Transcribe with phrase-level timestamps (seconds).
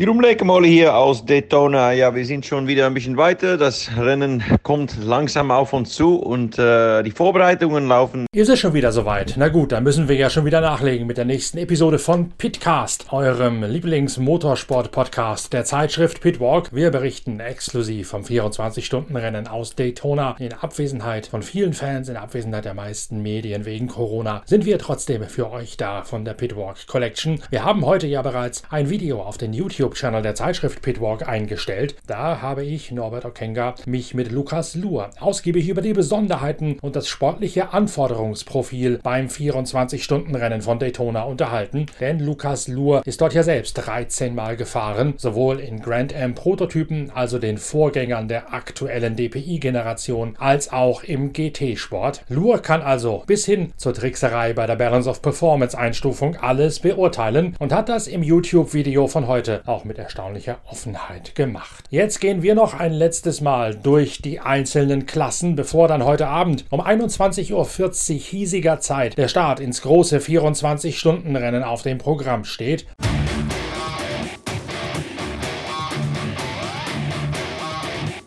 [0.00, 1.92] Jeroen Lekemolen hier aus Daytona.
[1.92, 3.58] Ja, wir sind schon wieder ein bisschen weiter.
[3.58, 8.24] Das Rennen kommt langsam auf uns zu und äh, die Vorbereitungen laufen.
[8.34, 9.34] Ist es schon wieder soweit?
[9.36, 13.12] Na gut, dann müssen wir ja schon wieder nachlegen mit der nächsten Episode von Pitcast,
[13.12, 16.74] eurem Lieblings-Motorsport-Podcast der Zeitschrift Pitwalk.
[16.74, 20.34] Wir berichten exklusiv vom 24-Stunden-Rennen aus Daytona.
[20.38, 25.24] In Abwesenheit von vielen Fans, in Abwesenheit der meisten Medien wegen Corona, sind wir trotzdem
[25.24, 27.42] für euch da von der Pitwalk Collection.
[27.50, 29.52] Wir haben heute ja bereits ein Video auf den
[29.90, 31.96] YouTube-Channel der Zeitschrift Pitwalk eingestellt.
[32.06, 37.08] Da habe ich, Norbert Okenga, mich mit Lukas Luhr ausgiebig über die Besonderheiten und das
[37.08, 41.86] sportliche Anforderungsprofil beim 24-Stunden-Rennen von Daytona unterhalten.
[41.98, 47.10] Denn Lukas Luhr ist dort ja selbst 13 Mal gefahren, sowohl in Grand Am Prototypen,
[47.12, 52.24] also den Vorgängern der aktuellen DPI-Generation, als auch im GT-Sport.
[52.28, 57.72] Luhr kann also bis hin zur Trickserei bei der Balance of Performance-Einstufung alles beurteilen und
[57.72, 61.84] hat das im YouTube-Video von heute auch mit erstaunlicher Offenheit gemacht.
[61.90, 66.64] Jetzt gehen wir noch ein letztes Mal durch die einzelnen Klassen, bevor dann heute Abend
[66.70, 72.86] um 21.40 Uhr hiesiger Zeit der Start ins große 24-Stunden-Rennen auf dem Programm steht.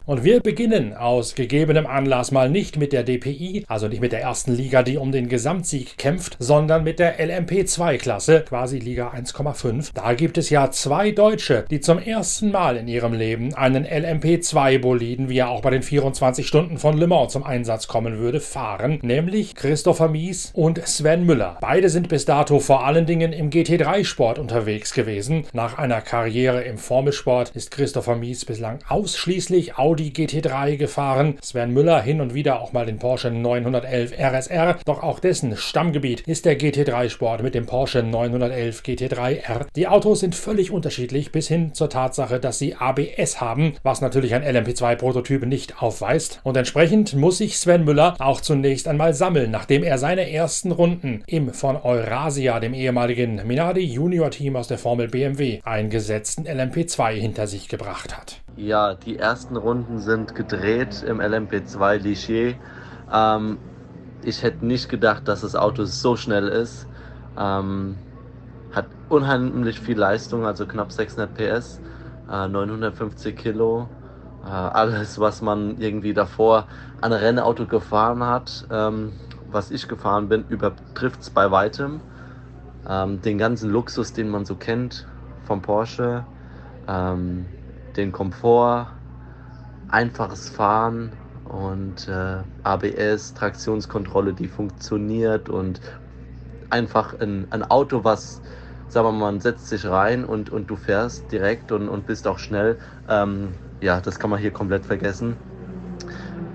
[0.05, 4.19] Und wir beginnen aus gegebenem Anlass mal nicht mit der DPI, also nicht mit der
[4.19, 9.91] ersten Liga, die um den Gesamtsieg kämpft, sondern mit der LMP2-Klasse, quasi Liga 1,5.
[9.93, 15.29] Da gibt es ja zwei Deutsche, die zum ersten Mal in ihrem Leben einen LMP2-Boliden,
[15.29, 18.99] wie er auch bei den 24 Stunden von Le Mans zum Einsatz kommen würde, fahren,
[19.03, 21.57] nämlich Christopher Mies und Sven Müller.
[21.61, 25.45] Beide sind bis dato vor allen Dingen im GT3-Sport unterwegs gewesen.
[25.53, 31.37] Nach einer Karriere im Formelsport ist Christopher Mies bislang ausschließlich Auto Audi GT3 gefahren.
[31.43, 34.79] Sven Müller hin und wieder auch mal den Porsche 911 RSR.
[34.85, 39.67] Doch auch dessen Stammgebiet ist der GT3-Sport mit dem Porsche 911 GT3R.
[39.75, 44.33] Die Autos sind völlig unterschiedlich bis hin zur Tatsache, dass sie ABS haben, was natürlich
[44.33, 46.41] ein LMP2-Prototyp nicht aufweist.
[46.43, 51.23] Und entsprechend muss sich Sven Müller auch zunächst einmal sammeln, nachdem er seine ersten Runden
[51.27, 57.45] im von Eurasia, dem ehemaligen Minardi Junior Team aus der Formel BMW, eingesetzten LMP2 hinter
[57.45, 58.42] sich gebracht hat.
[58.55, 62.59] Ja, die ersten Runden sind gedreht im LMP2 Ligier.
[63.09, 63.63] Ähm,
[64.21, 66.87] ich hätte nicht gedacht, dass das Auto so schnell ist.
[67.35, 68.03] Ähm,
[68.71, 71.81] hat unheimlich viel Leistung, also knapp 600 PS,
[72.29, 73.91] äh, 950 Kilo.
[74.43, 80.45] Äh, alles, was man irgendwie davor an Rennauto gefahren hat, ähm, was ich gefahren bin,
[80.45, 82.03] übertrifft es bei weitem.
[82.85, 85.07] Ähm, den ganzen Luxus, den man so kennt
[85.41, 86.27] vom Porsche.
[87.95, 89.01] Den Komfort,
[89.87, 95.81] einfaches Fahren und äh, ABS, Traktionskontrolle, die funktioniert und
[96.69, 98.41] einfach ein, ein Auto, was,
[98.87, 102.27] sagen wir mal, man setzt sich rein und, und du fährst direkt und, und bist
[102.27, 102.79] auch schnell.
[103.07, 105.41] Ähm, ja, das kann man hier komplett vergessen.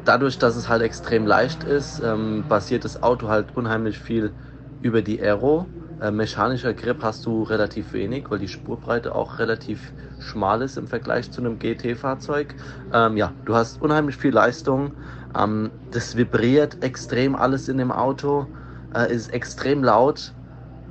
[0.05, 4.37] Dadurch, dass es halt extrem leicht ist, ähm, basiert das Auto halt unheimlich viel
[4.81, 5.71] über die Aero.
[6.01, 10.87] Äh, mechanischer Grip hast du relativ wenig, weil die Spurbreite auch relativ schmal ist im
[10.87, 12.57] Vergleich zu einem GT-Fahrzeug.
[12.91, 14.95] Ähm, ja, du hast unheimlich viel Leistung.
[15.35, 18.53] Ähm, das vibriert extrem alles in dem Auto,
[18.95, 20.37] äh, ist extrem laut.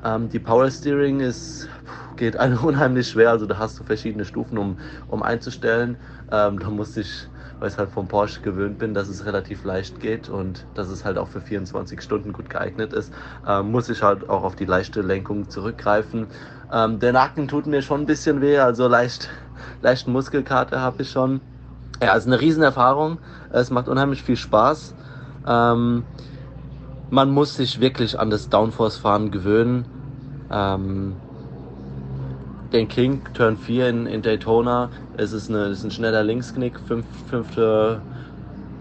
[0.04, 1.68] Ähm, die Power Steering ist,
[2.16, 6.02] geht einem unheimlich schwer, also da hast du verschiedene Stufen, um, um einzustellen.
[6.32, 7.30] Ähm, da muss ich
[7.60, 11.06] weil ich halt vom Porsche gewöhnt bin, dass es relativ leicht geht und dass es
[11.06, 13.14] halt auch für 24 Stunden gut geeignet ist,
[13.46, 16.28] äh, muss ich halt auch auf die leichte Lenkung zurückgreifen.
[16.72, 19.30] Ähm, der Nacken tut mir schon ein bisschen weh, also leicht,
[19.82, 21.42] leichten Muskelkater habe ich schon.
[22.02, 23.20] Ja, es ist eine Riesenerfahrung.
[23.50, 24.96] Es macht unheimlich viel Spaß.
[25.46, 26.06] Ähm,
[27.10, 29.88] man muss sich wirklich an das Downforce-Fahren gewöhnen.
[30.50, 31.22] Ähm,
[32.74, 34.90] den King Turn 4 in, in Daytona.
[35.18, 38.02] Es ist, eine, es ist ein schneller Linksknick, fünf, fünfter,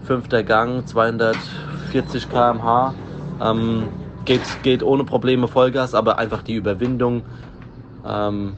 [0.05, 2.93] fünfter Gang, 240 km/h.
[3.41, 3.87] Ähm,
[4.25, 7.23] geht, geht ohne Probleme Vollgas, aber einfach die Überwindung,
[8.05, 8.55] ähm,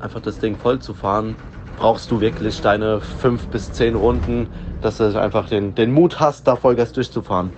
[0.00, 1.36] einfach das Ding voll zu fahren,
[1.78, 4.48] brauchst du wirklich deine fünf bis zehn Runden,
[4.82, 7.50] dass du einfach den, den Mut hast, da Vollgas durchzufahren.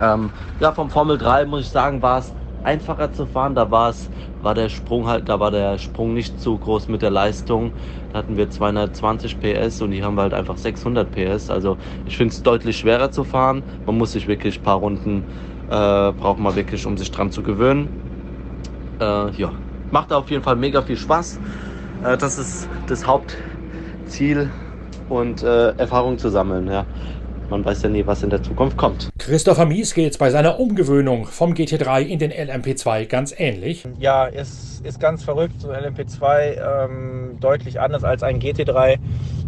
[0.00, 0.30] Ähm,
[0.60, 2.32] ja, vom Formel 3 muss ich sagen, war es
[2.64, 3.54] einfacher zu fahren.
[3.54, 4.10] Da war es,
[4.40, 7.74] war der Sprung halt, da war der Sprung nicht so groß mit der Leistung.
[8.10, 11.50] Da hatten wir 220 PS und die haben wir halt einfach 600 PS.
[11.50, 13.64] Also ich finde es deutlich schwerer zu fahren.
[13.86, 15.26] Man muss sich wirklich ein paar Runden
[15.68, 17.92] äh, braucht man wirklich, um sich dran zu gewöhnen.
[19.00, 19.54] Äh, ja,
[19.90, 21.40] macht auf jeden Fall mega viel Spaß.
[22.02, 24.52] Äh, das ist das Hauptziel
[25.08, 26.68] und äh, Erfahrung zu sammeln.
[26.68, 26.86] Ja.
[27.50, 29.10] Man weiß ja nie, was in der Zukunft kommt.
[29.18, 33.86] Christopher Mies geht es bei seiner Umgewöhnung vom GT3 in den LMP2 ganz ähnlich.
[33.98, 35.60] Ja, es ist ganz verrückt.
[35.60, 38.98] So LMP2 ähm, deutlich anders als ein GT3.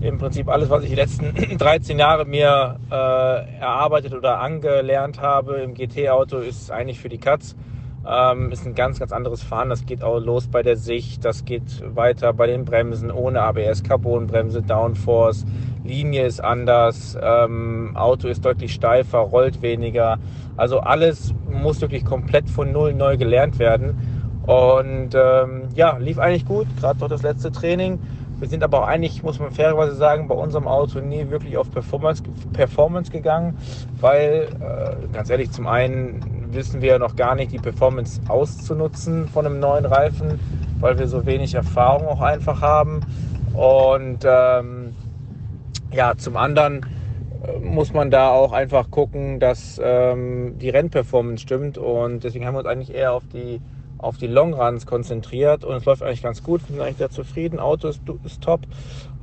[0.00, 5.56] Im Prinzip alles, was ich die letzten 13 Jahre mir äh, erarbeitet oder angelernt habe
[5.56, 7.54] im GT-Auto, ist eigentlich für die Katz.
[8.08, 9.68] Ähm, ist ein ganz, ganz anderes Fahren.
[9.68, 11.62] Das geht auch los bei der Sicht, das geht
[11.94, 15.44] weiter bei den Bremsen ohne ABS, Carbonbremse, Downforce,
[15.84, 20.18] Linie ist anders, ähm, Auto ist deutlich steifer, rollt weniger.
[20.56, 23.96] Also alles muss wirklich komplett von Null neu gelernt werden.
[24.46, 28.00] Und ähm, ja, lief eigentlich gut, gerade doch das letzte Training.
[28.38, 31.70] Wir sind aber auch eigentlich, muss man fairerweise sagen, bei unserem Auto nie wirklich auf
[31.70, 33.56] Performance, Performance gegangen,
[34.00, 39.46] weil, äh, ganz ehrlich, zum einen wissen wir noch gar nicht, die Performance auszunutzen von
[39.46, 40.38] einem neuen Reifen,
[40.80, 43.00] weil wir so wenig Erfahrung auch einfach haben.
[43.54, 44.94] Und ähm,
[45.92, 46.86] ja, zum anderen
[47.42, 51.78] äh, muss man da auch einfach gucken, dass ähm, die Rennperformance stimmt.
[51.78, 53.60] Und deswegen haben wir uns eigentlich eher auf die,
[53.98, 55.64] auf die Longruns konzentriert.
[55.64, 56.62] Und es läuft eigentlich ganz gut.
[56.62, 57.58] Wir sind eigentlich sehr zufrieden.
[57.58, 58.62] Auto ist, ist top.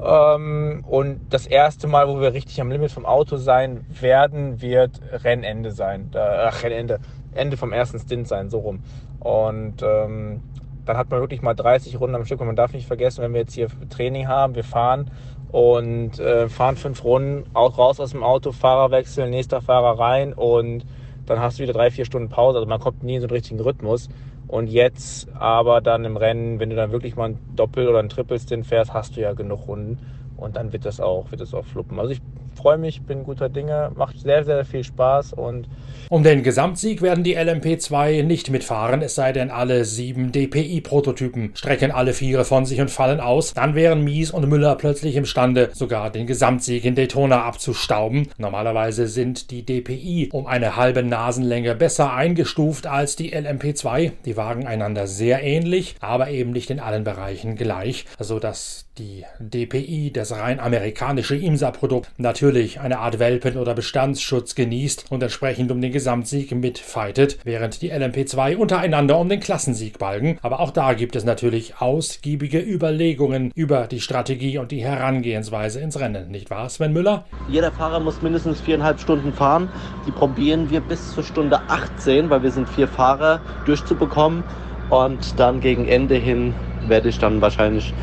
[0.01, 5.01] Ähm, und das erste Mal, wo wir richtig am Limit vom Auto sein werden, wird
[5.11, 6.09] Rennende sein.
[6.13, 6.99] Äh, Rennende.
[7.39, 8.81] Ende vom ersten Stint sein, so rum.
[9.19, 10.41] Und ähm,
[10.85, 12.39] dann hat man wirklich mal 30 Runden am Stück.
[12.41, 15.11] Und man darf nicht vergessen, wenn wir jetzt hier Training haben, wir fahren
[15.51, 20.33] und äh, fahren fünf Runden, auch raus aus dem Auto, Fahrer wechseln, nächster Fahrer rein
[20.33, 20.85] und
[21.25, 22.57] dann hast du wieder drei, vier Stunden Pause.
[22.57, 24.09] Also man kommt nie in so einen richtigen Rhythmus.
[24.47, 28.09] Und jetzt aber dann im Rennen, wenn du dann wirklich mal ein Doppel- oder ein
[28.09, 29.99] Triple-Stint fährst, hast du ja genug Runden
[30.37, 31.99] und dann wird das auch, wird das auch fluppen.
[31.99, 32.21] Also ich
[32.59, 35.67] freue mich, bin guter Dinge, macht sehr, sehr viel Spaß und
[36.11, 41.91] um den Gesamtsieg werden die LMP2 nicht mitfahren, es sei denn alle sieben DPI-Prototypen strecken
[41.91, 43.53] alle Viere von sich und fallen aus.
[43.53, 48.27] Dann wären Mies und Müller plötzlich imstande, sogar den Gesamtsieg in Daytona abzustauben.
[48.39, 54.11] Normalerweise sind die DPI um eine halbe Nasenlänge besser eingestuft als die LMP2.
[54.25, 60.11] Die wagen einander sehr ähnlich, aber eben nicht in allen Bereichen gleich, sodass die DPI,
[60.11, 65.91] das rein amerikanische IMSA-Produkt, natürlich eine Art Welpen- oder Bestandsschutz genießt und entsprechend um den
[65.91, 70.39] Gesamtsieg mitfightet, während die LMP2 untereinander um den Klassensieg balgen.
[70.41, 75.99] Aber auch da gibt es natürlich ausgiebige Überlegungen über die Strategie und die Herangehensweise ins
[75.99, 77.25] Rennen, nicht wahr, Sven Müller?
[77.49, 79.69] Jeder Fahrer muss mindestens viereinhalb Stunden fahren.
[80.07, 84.43] Die probieren wir bis zur Stunde 18, weil wir sind vier Fahrer, durchzubekommen.
[84.89, 86.55] Und dann gegen Ende hin
[86.87, 87.93] werde ich dann wahrscheinlich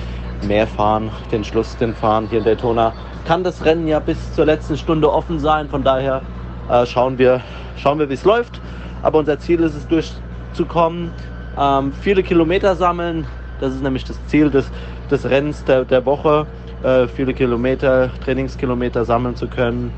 [0.42, 2.92] mehr fahren, den Schluss, den fahren hier in Daytona.
[3.26, 6.22] Kann das Rennen ja bis zur letzten Stunde offen sein, von daher
[6.70, 7.40] äh, schauen wir,
[7.76, 8.60] schauen wir wie es läuft.
[9.02, 11.10] Aber unser Ziel ist es, durchzukommen,
[11.58, 13.26] ähm, viele Kilometer sammeln.
[13.60, 14.70] Das ist nämlich das Ziel des,
[15.10, 16.46] des Rennens der, der Woche,
[16.82, 19.92] äh, viele Kilometer, Trainingskilometer sammeln zu können.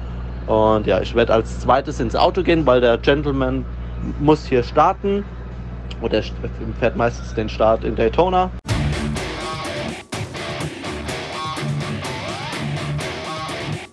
[0.47, 3.65] Und ja, ich werde als zweites ins Auto gehen, weil der Gentleman
[4.21, 5.25] muss hier starten.
[6.01, 6.23] Und er
[6.79, 8.51] fährt meistens den Start in Daytona.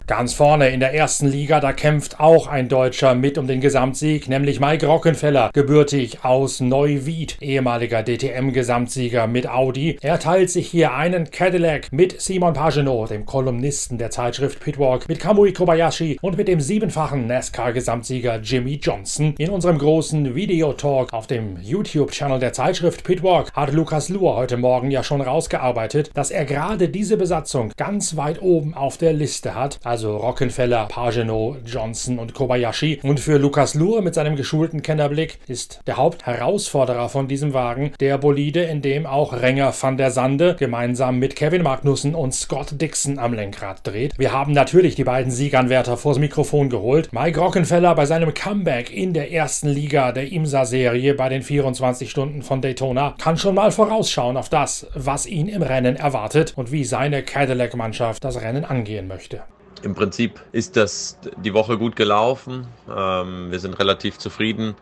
[0.07, 4.29] Ganz vorne in der ersten Liga, da kämpft auch ein Deutscher mit um den Gesamtsieg,
[4.29, 9.97] nämlich Mike Rockenfeller, gebürtig aus Neuwied, ehemaliger DTM-Gesamtsieger mit Audi.
[10.01, 15.19] Er teilt sich hier einen Cadillac mit Simon Pagenaud, dem Kolumnisten der Zeitschrift Pitwalk, mit
[15.19, 19.33] Kamui Kobayashi und mit dem siebenfachen NASCAR-Gesamtsieger Jimmy Johnson.
[19.39, 24.91] In unserem großen Videotalk auf dem YouTube-Channel der Zeitschrift Pitwalk hat Lukas Luhr heute Morgen
[24.91, 29.79] ja schon rausgearbeitet, dass er gerade diese Besatzung ganz weit oben auf der Liste hat
[29.94, 32.99] also Rockenfeller, Pagenot, Johnson und Kobayashi.
[33.03, 38.17] Und für Lukas Luhr mit seinem geschulten Kennerblick ist der Hauptherausforderer von diesem Wagen der
[38.17, 43.19] Bolide, in dem auch Renger van der Sande gemeinsam mit Kevin Magnussen und Scott Dixon
[43.19, 44.17] am Lenkrad dreht.
[44.17, 47.13] Wir haben natürlich die beiden Sieganwärter vors Mikrofon geholt.
[47.13, 52.41] Mike Rockenfeller bei seinem Comeback in der ersten Liga der IMSA-Serie bei den 24 Stunden
[52.41, 56.83] von Daytona kann schon mal vorausschauen auf das, was ihn im Rennen erwartet und wie
[56.83, 59.43] seine Cadillac-Mannschaft das Rennen angehen möchte.
[59.81, 62.67] Im Prinzip ist das die Woche gut gelaufen.
[62.89, 64.75] Ähm, wir sind relativ zufrieden.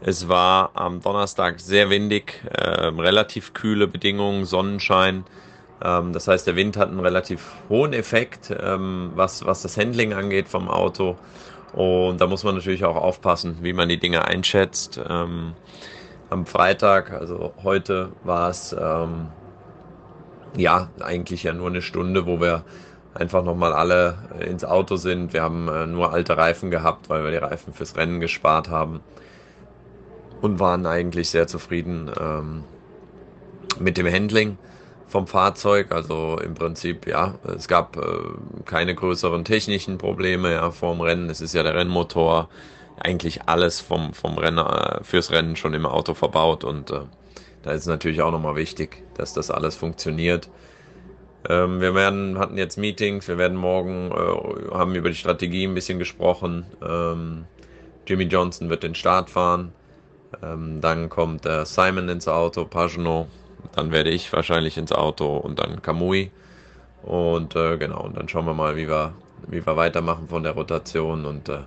[0.00, 5.24] Es war am Donnerstag sehr windig, äh, relativ kühle Bedingungen, Sonnenschein.
[5.82, 10.12] Ähm, das heißt, der Wind hat einen relativ hohen Effekt, ähm, was, was das Handling
[10.12, 11.16] angeht vom Auto.
[11.72, 15.00] Und da muss man natürlich auch aufpassen, wie man die Dinge einschätzt.
[15.08, 15.54] Ähm,
[16.30, 19.28] am Freitag, also heute, war es ähm,
[20.56, 22.64] ja eigentlich ja nur eine Stunde, wo wir
[23.16, 25.32] einfach nochmal alle ins Auto sind.
[25.32, 29.00] Wir haben äh, nur alte Reifen gehabt, weil wir die Reifen fürs Rennen gespart haben
[30.40, 32.64] und waren eigentlich sehr zufrieden ähm,
[33.78, 34.58] mit dem Handling.
[35.08, 35.92] vom Fahrzeug.
[35.92, 38.02] Also im Prinzip, ja, es gab äh,
[38.64, 41.30] keine größeren technischen Probleme ja, vorm Rennen.
[41.30, 42.48] Es ist ja der Rennmotor,
[42.98, 47.00] eigentlich alles vom, vom Rennen, äh, fürs Rennen schon im Auto verbaut und äh,
[47.62, 50.50] da ist natürlich auch nochmal wichtig, dass das alles funktioniert.
[51.48, 55.74] Ähm, wir werden, hatten jetzt Meetings, wir werden morgen, äh, haben über die Strategie ein
[55.74, 56.66] bisschen gesprochen.
[56.82, 57.44] Ähm,
[58.06, 59.72] Jimmy Johnson wird den Start fahren.
[60.42, 63.28] Ähm, dann kommt äh, Simon ins Auto, Pagano,
[63.74, 66.30] dann werde ich wahrscheinlich ins Auto und dann Kamui.
[67.02, 69.14] Und äh, genau, und dann schauen wir mal, wie wir,
[69.48, 71.24] wie wir weitermachen von der Rotation.
[71.24, 71.60] Und äh,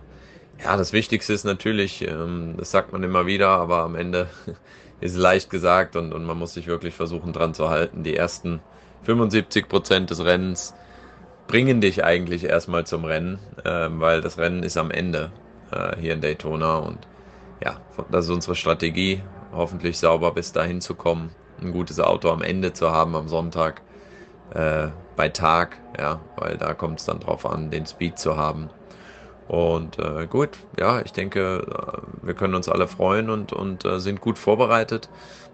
[0.63, 4.29] ja, das Wichtigste ist natürlich, ähm, das sagt man immer wieder, aber am Ende
[4.99, 8.03] ist leicht gesagt und, und man muss sich wirklich versuchen dran zu halten.
[8.03, 8.61] Die ersten
[9.03, 10.73] 75 Prozent des Rennens
[11.47, 15.31] bringen dich eigentlich erstmal zum Rennen, äh, weil das Rennen ist am Ende
[15.71, 16.99] äh, hier in Daytona und
[17.63, 22.41] ja, das ist unsere Strategie, hoffentlich sauber bis dahin zu kommen ein gutes Auto am
[22.41, 23.81] Ende zu haben am Sonntag
[24.53, 28.69] äh, bei Tag, ja, weil da kommt es dann drauf an, den Speed zu haben.
[29.47, 33.99] Und äh, gut, ja, ich denke, äh, wir können uns alle freuen und, und äh,
[33.99, 35.09] sind gut vorbereitet.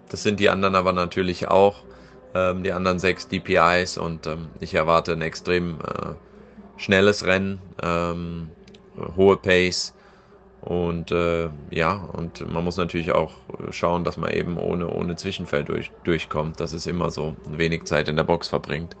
[0.08, 1.84] Das sind die anderen aber natürlich auch,
[2.36, 6.14] ähm, die anderen sechs DPIs und ähm, ich erwarte ein extrem äh,
[6.76, 8.50] schnelles Rennen, ähm,
[9.16, 9.94] hohe Pace
[10.60, 13.32] und äh, ja, und man muss natürlich auch
[13.70, 16.58] schauen, dass man eben ohne, ohne Zwischenfall durch, durchkommt.
[16.60, 18.96] Das ist immer so, wenig Zeit in der Box verbringt.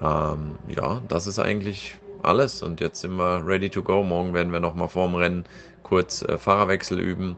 [0.00, 2.62] Ähm, ja, das ist eigentlich alles.
[2.62, 4.04] Und jetzt sind wir ready to go.
[4.04, 5.44] Morgen werden wir nochmal vorm Rennen
[5.82, 7.36] kurz äh, Fahrerwechsel üben,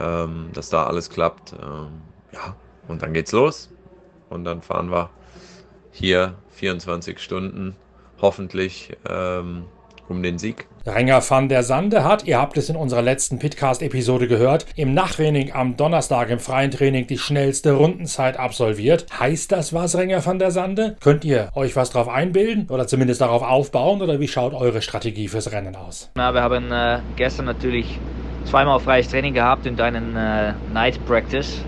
[0.00, 1.52] ähm, dass da alles klappt.
[1.52, 2.02] Ähm,
[2.32, 2.56] ja,
[2.88, 3.70] und dann geht's los.
[4.28, 5.10] Und dann fahren wir
[5.92, 7.76] hier 24 Stunden
[8.20, 9.64] hoffentlich ähm,
[10.08, 10.66] um den Sieg.
[10.86, 15.52] Renger van der Sande hat, ihr habt es in unserer letzten Pitcast-Episode gehört, im Nachttraining
[15.52, 19.06] am Donnerstag im freien Training die schnellste Rundenzeit absolviert.
[19.18, 20.96] Heißt das was, Renger van der Sande?
[21.00, 25.26] Könnt ihr euch was darauf einbilden oder zumindest darauf aufbauen oder wie schaut eure Strategie
[25.26, 26.10] fürs Rennen aus?
[26.14, 27.98] Na, wir haben äh, gestern natürlich
[28.44, 31.64] zweimal freies Training gehabt und einen äh, Night Practice.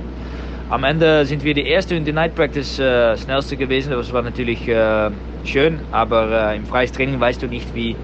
[0.70, 3.90] Am Ende sind wir die Erste in der Night Practice äh, schnellste gewesen.
[3.90, 5.10] Das war natürlich äh,
[5.44, 7.96] schön, aber äh, im freies Training weißt du nicht, wie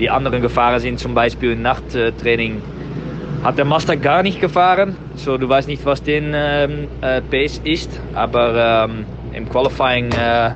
[0.00, 0.98] die anderen gefahren sind.
[0.98, 2.62] Zum Beispiel im Nachttraining
[3.44, 4.96] hat der Master gar nicht gefahren.
[5.16, 8.00] So, du weißt nicht, was den ähm, äh, Pace ist.
[8.14, 9.04] Aber ähm,
[9.34, 10.52] im Qualifying äh,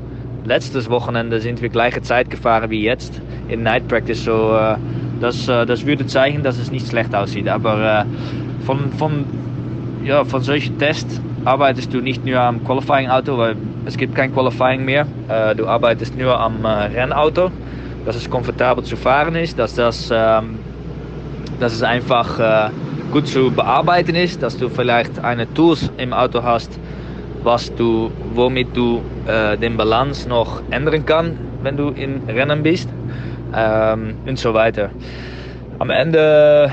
[0.47, 4.25] letztes Wochenende sind wir gleiche Zeit gefahren wie jetzt in Night Practice.
[4.25, 4.59] So,
[5.21, 7.49] das, das würde zeigen, dass es nicht schlecht aussieht.
[7.49, 8.07] Aber
[8.64, 9.26] von, von,
[10.02, 13.56] ja, von solchen Tests arbeitest du nicht nur am Qualifying-Auto, weil
[13.87, 15.06] es gibt kein Qualifying mehr.
[15.28, 17.50] Äh, du arbeitest nur am Rennauto
[18.04, 20.59] dass es komfortabel zu fahren ist, dass, das, ähm,
[21.59, 22.70] dass es einfach äh,
[23.12, 26.78] gut zu bearbeiten ist, dass du vielleicht eine Tools im Auto hast,
[27.42, 32.88] was du, womit du äh, den Balance noch ändern kann, wenn du im Rennen bist
[33.54, 34.90] ähm, und so weiter.
[35.78, 36.70] Am Ende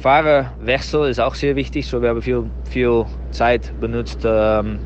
[0.00, 1.86] Fahrerwechsel ist auch sehr wichtig.
[1.86, 4.80] So, wir haben viel, viel Zeit benutzt ähm,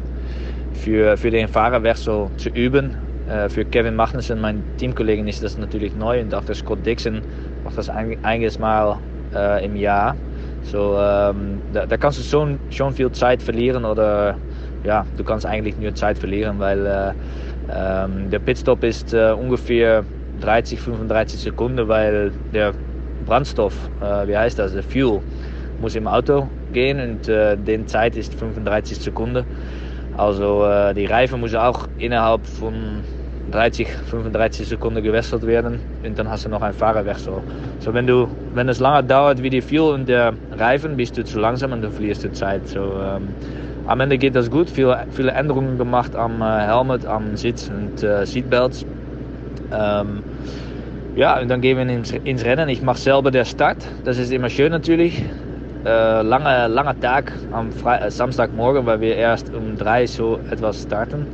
[0.72, 2.96] für, für den Fahrerwechsel zu üben.
[3.26, 7.22] Äh, für Kevin Magnussen, mein Teamkollegen, ist das natürlich neu und auch der Scott Dixon
[7.64, 9.00] macht das einiges Mal
[9.34, 10.16] äh, im Jahr.
[10.62, 14.38] So, ähm, da, da, kannst du schon, schon viel Zeit verlieren oder
[14.84, 17.12] ja, du kannst eigentlich nur Zeit verlieren, weil äh,
[17.68, 20.04] ähm, der Pitstop ist äh, ungefähr
[20.40, 22.74] 30, 35 Sekunden, weil der
[23.20, 25.22] Brandstoff, äh, wie heißt das, der Fuel,
[25.78, 29.44] muss im Auto gehen und äh, die Zeit ist 35 Sekunden.
[30.16, 33.02] Also äh, die Reifen müssen auch innerhalb von
[33.50, 37.34] 30, 35 Sekunden gewechselt werden und dann hast du noch einen Fahrerwechsel.
[37.80, 41.24] So wenn du, wenn es lange dauert wie die Fuel und der Reifen, bist du
[41.24, 42.66] zu langsam und dann verlierst du Zeit.
[42.68, 43.28] So, ähm,
[43.86, 44.70] am Ende geht das gut.
[44.70, 48.86] Viel, viele Änderungen gemacht am äh, Helmet, am Sitz und äh, Seatbelts.
[49.72, 50.22] Ähm,
[51.16, 52.68] ja, und dann gehen wir ins, ins Rennen.
[52.68, 53.78] Ich mache selber den Start.
[54.04, 55.22] Das ist immer schön natürlich.
[55.84, 60.82] Äh, lange, langer Tag am Fre äh, Samstagmorgen, weil wir erst um drei so etwas
[60.82, 61.26] starten.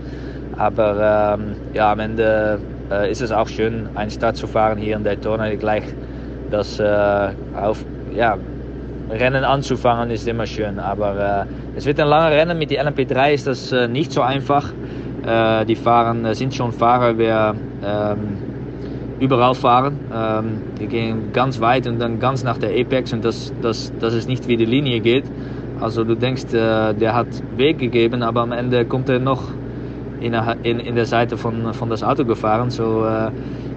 [0.57, 2.59] Aber ähm, ja, am Ende
[2.91, 5.55] äh, ist es auch schön, einen Start zu fahren hier in Daytona.
[5.57, 5.85] Gleich
[6.51, 8.39] das äh, auf, ja,
[9.11, 10.79] Rennen anzufangen ist immer schön.
[10.79, 12.57] Aber äh, es wird ein langer Rennen.
[12.57, 14.73] Mit der LMP3 ist das äh, nicht so einfach.
[15.67, 18.58] die fahren, sind schon Fahrer, wir ähm,
[19.21, 19.99] überall fahren.
[20.13, 24.15] Ähm, die gehen ganz weit und dann ganz nach der Apex und das, das, das
[24.15, 25.25] ist nicht wie die Linie geht.
[25.81, 29.45] Also du denkst, äh, der hat Weg gegeben, aber am Ende kommt er noch
[30.21, 32.71] in, in, in der Seite von, von das Auto gefahren.
[32.71, 33.31] So, äh,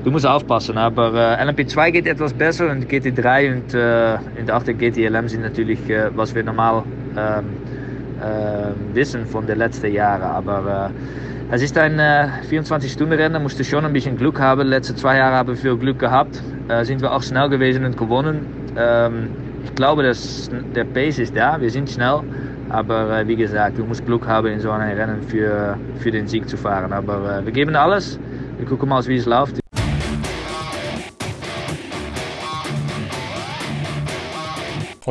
[0.04, 0.78] du musst aufpassen.
[0.78, 5.90] Aber äh, LMP2 geht etwas besser und GT3 und, äh, auch der GTLM sind natürlich,
[5.90, 6.84] äh, was wir normal
[7.16, 7.46] ähm,
[8.20, 10.24] äh, wissen von den letzten Jahren.
[10.24, 10.92] Aber
[11.54, 14.62] Es ist ein äh, 24-Stunden-Rennen, da musst du schon ein bisschen Glück haben.
[14.62, 16.42] Die letzten zwei Jahre haben wir Glück gehabt.
[16.70, 18.46] Äh, sind wir auch schnell gewesen und gewonnen.
[18.78, 19.32] Ähm,
[19.66, 22.22] ich glaube, dass der Pace ist da, wir sind schnell.
[22.70, 26.26] Aber äh, wie gesagt, du musst Glück haben, in so einem Rennen für, für den
[26.26, 26.94] Sieg zu fahren.
[26.94, 28.18] Aber äh, wir geben alles.
[28.58, 29.61] Wir gucken mal, wie es läuft.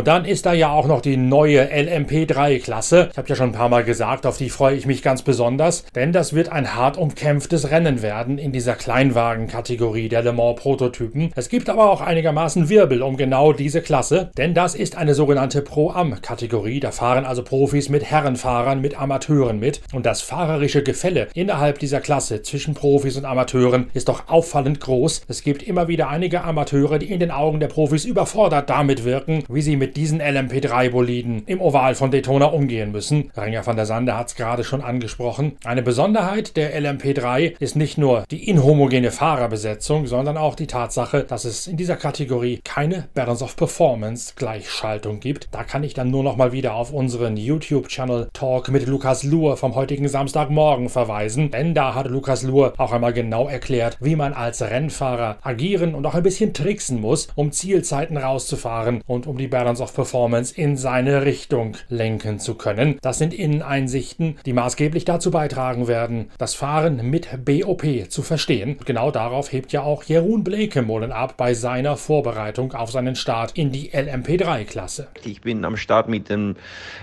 [0.01, 3.11] Und dann ist da ja auch noch die neue LMP3-Klasse.
[3.13, 5.85] Ich habe ja schon ein paar Mal gesagt, auf die freue ich mich ganz besonders,
[5.95, 11.33] denn das wird ein hart umkämpftes Rennen werden in dieser Kleinwagen-Kategorie der Le Mans-Prototypen.
[11.37, 15.61] Es gibt aber auch einigermaßen Wirbel um genau diese Klasse, denn das ist eine sogenannte
[15.61, 16.81] Pro-Am-Kategorie.
[16.81, 19.83] Da fahren also Profis mit Herrenfahrern, mit Amateuren mit.
[19.93, 25.25] Und das fahrerische Gefälle innerhalb dieser Klasse zwischen Profis und Amateuren ist doch auffallend groß.
[25.29, 29.45] Es gibt immer wieder einige Amateure, die in den Augen der Profis überfordert damit wirken,
[29.51, 33.31] wie sie mit diesen LMP3-Boliden im Oval von Daytona umgehen müssen.
[33.37, 35.57] Ranger van der Sande hat es gerade schon angesprochen.
[35.65, 41.45] Eine Besonderheit der LMP3 ist nicht nur die inhomogene Fahrerbesetzung, sondern auch die Tatsache, dass
[41.45, 45.49] es in dieser Kategorie keine Balance of Performance Gleichschaltung gibt.
[45.53, 49.57] Da kann ich dann nur noch mal wieder auf unseren YouTube-Channel Talk mit Lukas Luhr
[49.57, 54.33] vom heutigen Samstagmorgen verweisen, denn da hat Lukas Luhr auch einmal genau erklärt, wie man
[54.33, 59.49] als Rennfahrer agieren und auch ein bisschen tricksen muss, um Zielzeiten rauszufahren und um die
[59.49, 62.99] Balance Balance of Performance in seine Richtung lenken zu können.
[63.03, 68.79] Das sind Inneneinsichten, die maßgeblich dazu beitragen werden, das Fahren mit BOP zu verstehen.
[68.85, 73.71] Genau darauf hebt ja auch Jeroen Blekemolen ab bei seiner Vorbereitung auf seinen Start in
[73.71, 75.07] die LMP3-Klasse.
[75.25, 76.57] Ich bin am Start mit dem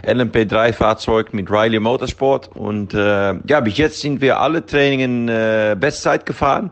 [0.06, 6.26] LMP3-Fahrzeug mit Riley Motorsport und äh, ja, bis jetzt sind wir alle Trainingen äh, Bestzeit
[6.26, 6.72] gefahren.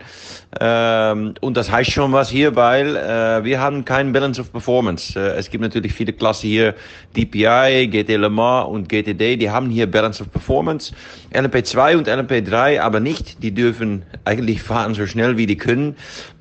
[0.61, 5.19] Ähm, und das heißt schon was hier, weil äh, wir haben keinen Balance of Performance.
[5.19, 6.75] Äh, es gibt natürlich viele Klassen hier,
[7.15, 10.93] DPI, GT Le Mans und GTD, die haben hier Balance of Performance.
[11.33, 13.43] LMP2 und LMP3 aber nicht.
[13.43, 15.95] Die dürfen eigentlich fahren so schnell wie die können.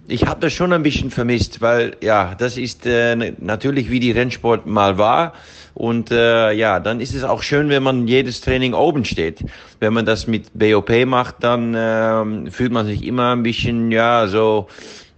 [0.07, 4.12] Ich habe das schon ein bisschen vermisst, weil ja, das ist äh, natürlich wie die
[4.12, 5.33] Rennsport mal war.
[5.74, 9.44] Und äh, ja, dann ist es auch schön, wenn man jedes Training oben steht.
[9.80, 14.28] Wenn man das mit BOP macht, dann äh, fühlt man sich immer ein bisschen, ja,
[14.28, 14.68] so,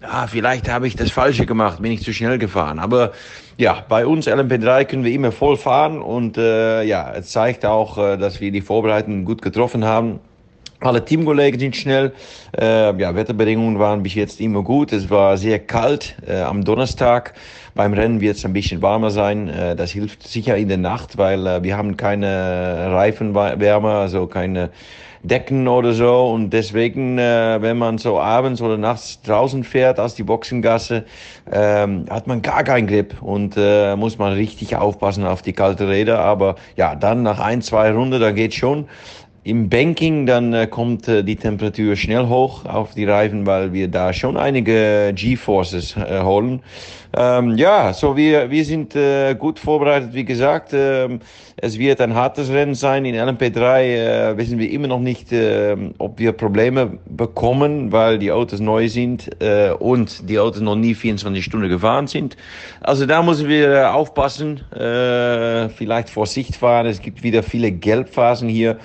[0.01, 2.79] ja, vielleicht habe ich das Falsche gemacht, bin ich zu schnell gefahren.
[2.79, 3.13] Aber
[3.59, 7.99] ja, bei uns LMP3 können wir immer voll fahren und äh, ja, es zeigt auch,
[7.99, 10.21] äh, dass wir die Vorbereitungen gut getroffen haben.
[10.81, 12.13] Alle Teamkollegen sind schnell.
[12.59, 14.93] Äh, ja, Wetterbedingungen waren bis jetzt immer gut.
[14.93, 17.33] Es war sehr kalt äh, am Donnerstag.
[17.75, 19.49] Beim Rennen wird es ein bisschen warmer sein.
[19.49, 24.71] Äh, das hilft sicher in der Nacht, weil äh, wir haben keine Reifenwärme, also keine
[25.23, 26.27] Decken oder so.
[26.27, 31.05] Und deswegen, äh, wenn man so abends oder nachts draußen fährt aus die Boxengasse,
[31.51, 35.89] ähm, hat man gar keinen Grip und äh, muss man richtig aufpassen auf die kalte
[35.89, 36.21] Räder.
[36.21, 38.87] Aber ja, dann nach ein, zwei Runden, dann geht schon.
[39.47, 43.87] Im Banking dann äh, kommt äh, die Temperatur schnell hoch auf die Reifen, weil wir
[43.87, 46.63] da schon einige G-Forces äh, holen.
[47.17, 50.73] Ähm, ja, so wir, wir sind äh, gut vorbereitet, wie gesagt.
[50.73, 51.21] Ähm,
[51.57, 53.05] es wird ein hartes Rennen sein.
[53.05, 58.33] In LMP3 äh, wissen wir immer noch nicht, äh, ob wir Probleme bekommen, weil die
[58.33, 62.37] Autos neu sind äh, und die Autos noch nie 24 Stunden gefahren sind.
[62.81, 66.87] Also da müssen wir äh, aufpassen, äh, vielleicht Vorsicht fahren.
[66.87, 68.79] Es gibt wieder viele Gelbphasen hier.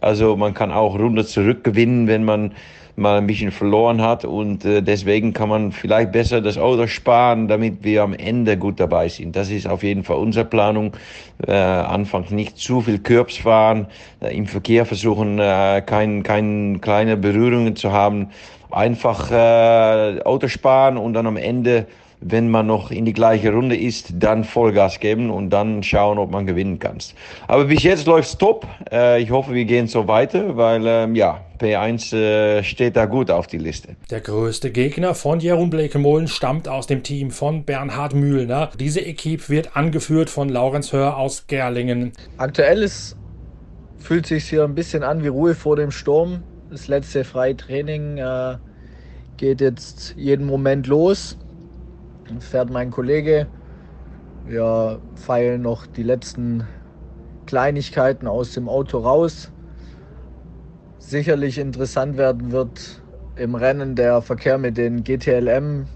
[0.00, 2.52] Also man kann auch Runde zurückgewinnen, wenn man
[2.96, 7.48] mal ein bisschen verloren hat und äh, deswegen kann man vielleicht besser das Auto sparen,
[7.48, 9.34] damit wir am Ende gut dabei sind.
[9.34, 10.92] Das ist auf jeden Fall unsere Planung.
[11.44, 13.88] Äh, anfangs nicht zu viel Kürbs fahren,
[14.20, 18.28] äh, im Verkehr versuchen, äh, kein, kein kleine Berührungen zu haben,
[18.70, 21.86] einfach äh, Auto sparen und dann am Ende
[22.24, 26.30] wenn man noch in die gleiche Runde ist, dann Vollgas geben und dann schauen, ob
[26.30, 26.98] man gewinnen kann.
[27.48, 28.66] Aber bis jetzt läuft's top.
[28.90, 33.30] Äh, ich hoffe, wir gehen so weiter, weil ähm, ja, P1 äh, steht da gut
[33.30, 33.96] auf die Liste.
[34.10, 38.70] Der größte Gegner von Jeroen Blekemolen stammt aus dem Team von Bernhard Mühlner.
[38.78, 42.12] Diese Equipe wird angeführt von Laurenz Hör aus Gerlingen.
[42.38, 43.16] Aktuell ist,
[43.98, 46.42] fühlt sich hier ein bisschen an wie Ruhe vor dem Sturm.
[46.70, 48.56] Das letzte freie Training äh,
[49.36, 51.36] geht jetzt jeden Moment los.
[52.28, 53.46] Dann fährt mein Kollege.
[54.46, 56.66] Wir feilen noch die letzten
[57.46, 59.52] Kleinigkeiten aus dem Auto raus.
[60.98, 63.02] Sicherlich interessant werden wird
[63.36, 65.86] im Rennen der Verkehr mit den GTLM,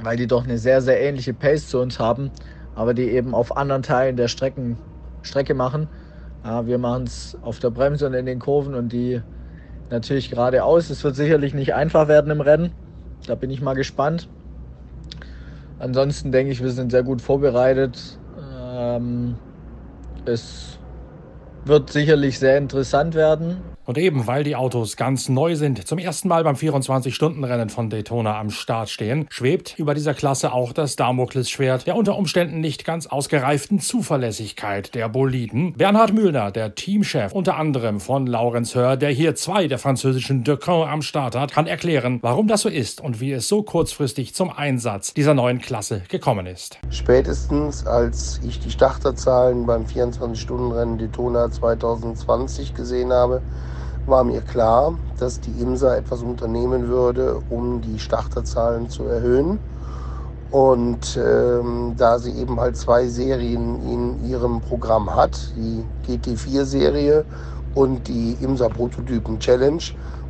[0.00, 2.30] weil die doch eine sehr, sehr ähnliche Pace zu uns haben,
[2.74, 4.78] aber die eben auf anderen Teilen der Strecken,
[5.22, 5.88] Strecke machen.
[6.44, 9.20] Ja, wir machen es auf der Bremse und in den Kurven und die
[9.90, 10.90] natürlich geradeaus.
[10.90, 12.72] Es wird sicherlich nicht einfach werden im Rennen.
[13.26, 14.28] Da bin ich mal gespannt.
[15.78, 18.18] Ansonsten denke ich, wir sind sehr gut vorbereitet.
[18.38, 19.36] Ähm,
[20.24, 20.78] es
[21.64, 23.62] wird sicherlich sehr interessant werden.
[23.86, 28.38] Und eben weil die Autos ganz neu sind, zum ersten Mal beim 24-Stunden-Rennen von Daytona
[28.38, 33.06] am Start stehen, schwebt über dieser Klasse auch das Damoklesschwert der unter Umständen nicht ganz
[33.06, 35.74] ausgereiften Zuverlässigkeit der Boliden.
[35.74, 40.88] Bernhard Mühlner, der Teamchef unter anderem von Laurens Hör, der hier zwei der französischen Decon
[40.88, 44.50] am Start hat, kann erklären, warum das so ist und wie es so kurzfristig zum
[44.50, 46.78] Einsatz dieser neuen Klasse gekommen ist.
[46.90, 53.42] Spätestens als ich die Starterzahlen beim 24-Stunden-Rennen Daytona 2020 gesehen habe,
[54.06, 59.58] war mir klar, dass die IMSA etwas unternehmen würde, um die Starterzahlen zu erhöhen.
[60.50, 67.24] Und ähm, da sie eben halt zwei Serien in ihrem Programm hat, die GT4-Serie
[67.74, 69.82] und die IMSA Prototypen Challenge,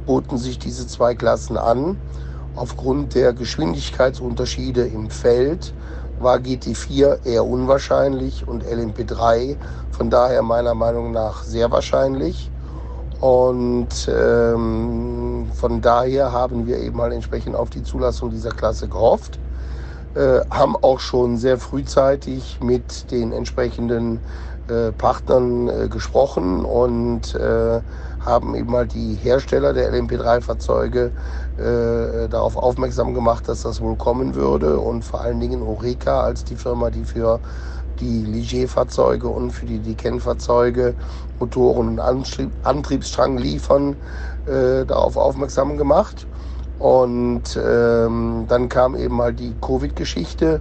[0.06, 1.98] boten sich diese zwei Klassen an.
[2.54, 5.74] Aufgrund der Geschwindigkeitsunterschiede im Feld
[6.18, 9.56] war GT4 eher unwahrscheinlich und LMP3
[9.90, 12.50] von daher meiner Meinung nach sehr wahrscheinlich.
[13.20, 19.38] Und ähm, von daher haben wir eben mal entsprechend auf die Zulassung dieser Klasse gehofft,
[20.14, 24.20] äh, haben auch schon sehr frühzeitig mit den entsprechenden
[24.68, 27.80] äh, Partnern äh, gesprochen und äh,
[28.24, 31.12] haben eben mal die Hersteller der LMP3-Fahrzeuge
[31.56, 34.78] äh, darauf aufmerksam gemacht, dass das wohl kommen würde.
[34.78, 37.38] Und vor allen Dingen Oreca als die Firma, die für
[38.00, 40.94] die Ligier-Fahrzeuge und für die Decan-Fahrzeuge
[41.38, 43.96] Motoren und Antrieb, Antriebsstrang liefern,
[44.46, 46.26] äh, darauf aufmerksam gemacht.
[46.78, 50.60] Und ähm, dann kam eben mal die Covid-Geschichte,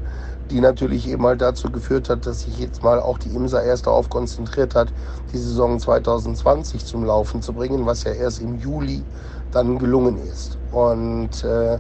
[0.50, 3.88] die natürlich eben mal dazu geführt hat, dass sich jetzt mal auch die IMSA erst
[3.88, 4.94] darauf konzentriert hat,
[5.34, 9.04] die Saison 2020 zum Laufen zu bringen, was ja erst im Juli
[9.52, 10.58] dann gelungen ist.
[10.72, 11.80] Und äh,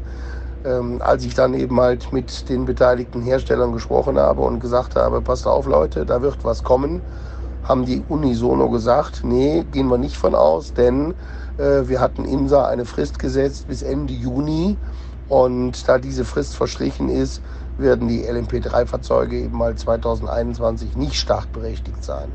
[0.65, 5.21] ähm, als ich dann eben halt mit den beteiligten Herstellern gesprochen habe und gesagt habe,
[5.21, 7.01] passt auf Leute, da wird was kommen,
[7.63, 11.13] haben die unisono gesagt, nee, gehen wir nicht von aus, denn
[11.57, 14.77] äh, wir hatten IMSA eine Frist gesetzt bis Ende Juni
[15.29, 17.41] und da diese Frist verstrichen ist,
[17.77, 22.29] werden die LMP3-Fahrzeuge eben mal 2021 nicht startberechtigt sein.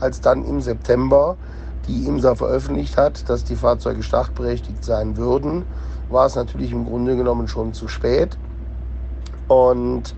[0.00, 1.36] Als dann im September
[1.88, 5.64] die IMSA veröffentlicht hat, dass die Fahrzeuge startberechtigt sein würden,
[6.08, 8.36] war es natürlich im Grunde genommen schon zu spät.
[9.48, 10.14] Und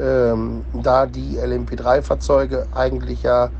[0.00, 3.50] ähm, da die LMP3-Fahrzeuge eigentlich ja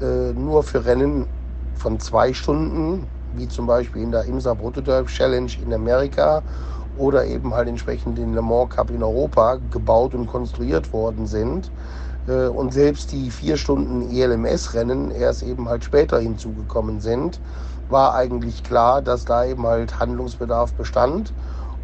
[0.00, 1.26] äh, nur für Rennen
[1.74, 6.42] von zwei Stunden, wie zum Beispiel in der IMSA Prototype Challenge in Amerika
[6.98, 11.70] oder eben halt entsprechend den Le Mans Cup in Europa gebaut und konstruiert worden sind.
[12.28, 17.40] Äh, und selbst die vier Stunden ELMS-Rennen erst eben halt später hinzugekommen sind,
[17.92, 21.34] war eigentlich klar, dass da eben halt Handlungsbedarf bestand.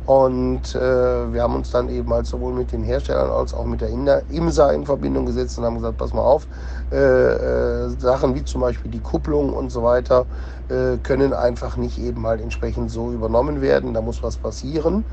[0.05, 3.83] Und äh, wir haben uns dann eben halt sowohl mit den Herstellern als auch mit
[3.83, 6.49] der IMSA in Verbindung gesetzt und haben gesagt, pass mal auf,
[6.91, 10.27] äh, äh, Sachen wie zum Beispiel die Kupplung und so weiter
[10.69, 13.93] äh, können einfach nicht eben halt entsprechend so übernommen werden.
[13.93, 15.05] Da muss was passieren.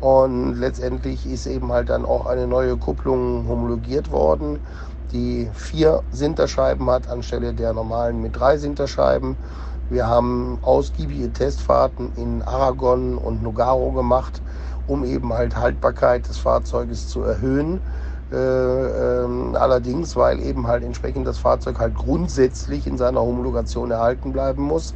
[0.00, 4.60] Und letztendlich ist eben halt dann auch eine neue Kupplung homologiert worden,
[5.12, 9.38] die vier Sinterscheiben hat anstelle der normalen mit drei Sinterscheiben.
[9.90, 14.40] Wir haben ausgiebige Testfahrten in Aragon und Nogaro gemacht,
[14.86, 17.80] um eben halt Haltbarkeit des Fahrzeuges zu erhöhen.
[18.30, 24.32] Äh, äh, allerdings, weil eben halt entsprechend das Fahrzeug halt grundsätzlich in seiner Homologation erhalten
[24.32, 24.94] bleiben muss,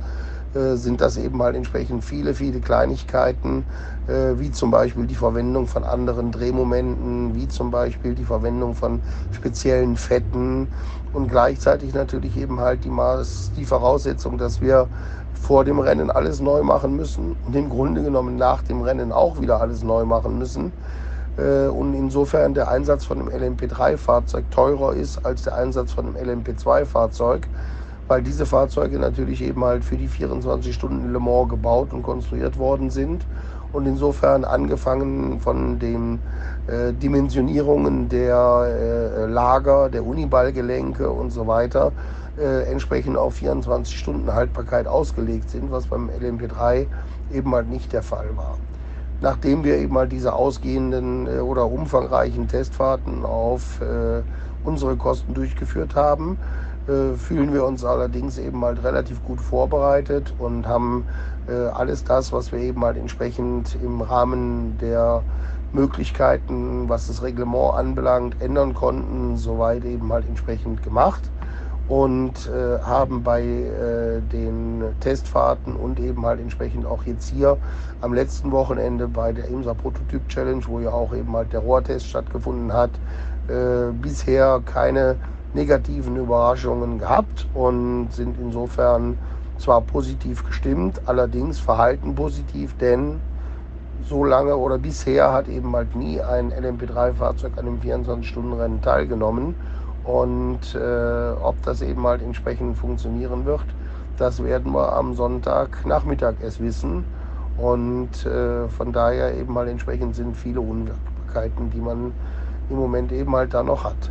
[0.55, 3.67] äh, sind das eben halt entsprechend viele, viele Kleinigkeiten,
[4.07, 9.97] wie zum Beispiel die Verwendung von anderen Drehmomenten, wie zum Beispiel die Verwendung von speziellen
[9.97, 10.69] Fetten
[11.12, 14.90] und gleichzeitig natürlich eben halt die, Maß, die Voraussetzung, dass wir
[15.33, 19.40] vor dem Rennen alles neu machen müssen und im Grunde genommen nach dem Rennen auch
[19.40, 20.75] wieder alles neu machen müssen.
[21.37, 26.43] Äh, und insofern der Einsatz von einem LMP3-Fahrzeug teurer ist als der Einsatz von einem
[26.43, 27.49] LMP2-Fahrzeug
[28.07, 32.59] weil diese Fahrzeuge natürlich eben halt für die 24 Stunden Le Mans gebaut und konstruiert
[32.59, 33.27] worden sind
[33.75, 36.21] und insofern angefangen von den
[36.69, 41.93] äh, Dimensionierungen der äh, Lager, der Uniballgelenke und so weiter
[42.39, 46.87] äh, entsprechend auf 24 Stunden Haltbarkeit ausgelegt sind, was beim LMP3
[47.33, 48.57] eben halt nicht der Fall war.
[49.21, 54.23] Nachdem wir eben halt diese ausgehenden äh, oder umfangreichen Testfahrten auf äh,
[54.65, 56.39] unsere Kosten durchgeführt haben,
[56.88, 61.07] äh, fühlen wir uns allerdings eben halt relativ gut vorbereitet und haben
[61.49, 65.23] äh, alles das, was wir eben halt entsprechend im Rahmen der
[65.73, 71.23] Möglichkeiten, was das Reglement anbelangt, ändern konnten, soweit eben halt entsprechend gemacht
[71.88, 77.59] und äh, haben bei äh, den Testfahrten und eben halt entsprechend auch jetzt hier
[78.01, 82.07] am letzten Wochenende bei der IMSA Prototyp Challenge, wo ja auch eben halt der Rohrtest
[82.07, 82.90] stattgefunden hat,
[83.49, 85.16] äh, bisher keine
[85.55, 89.17] negativen Überraschungen gehabt und sind insofern
[89.59, 93.21] zwar positiv gestimmt, allerdings verhalten positiv, denn
[94.09, 99.55] so lange oder bisher hat eben halt nie ein LMP3-Fahrzeug an einem 24-Stunden-Rennen teilgenommen.
[100.05, 103.64] Und äh, ob das eben halt entsprechend funktionieren wird,
[104.19, 107.05] das werden wir am Sonntagnachmittag erst wissen.
[107.57, 112.12] Und äh, von daher eben halt entsprechend sind viele Unwirkbarkeiten, die man
[112.69, 114.11] im Moment eben halt da noch hat.